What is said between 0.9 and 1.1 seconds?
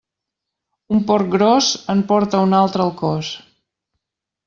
Un